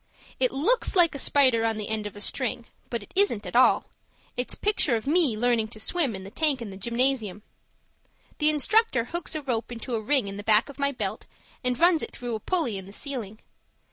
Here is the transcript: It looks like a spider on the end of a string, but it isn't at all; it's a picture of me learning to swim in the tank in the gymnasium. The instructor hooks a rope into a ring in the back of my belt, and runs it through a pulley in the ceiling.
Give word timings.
It 0.39 0.51
looks 0.51 0.95
like 0.95 1.13
a 1.13 1.19
spider 1.19 1.63
on 1.63 1.77
the 1.77 1.87
end 1.89 2.07
of 2.07 2.15
a 2.15 2.21
string, 2.21 2.65
but 2.89 3.03
it 3.03 3.11
isn't 3.15 3.45
at 3.45 3.55
all; 3.55 3.83
it's 4.35 4.55
a 4.55 4.57
picture 4.57 4.95
of 4.95 5.05
me 5.05 5.37
learning 5.37 5.67
to 5.67 5.79
swim 5.79 6.15
in 6.15 6.23
the 6.23 6.31
tank 6.31 6.59
in 6.59 6.71
the 6.71 6.75
gymnasium. 6.75 7.43
The 8.39 8.49
instructor 8.49 9.03
hooks 9.03 9.35
a 9.35 9.43
rope 9.43 9.71
into 9.71 9.93
a 9.93 10.01
ring 10.01 10.27
in 10.27 10.37
the 10.37 10.43
back 10.43 10.69
of 10.69 10.79
my 10.79 10.91
belt, 10.91 11.27
and 11.63 11.79
runs 11.79 12.01
it 12.01 12.15
through 12.15 12.33
a 12.33 12.39
pulley 12.39 12.79
in 12.79 12.87
the 12.87 12.93
ceiling. 12.93 13.41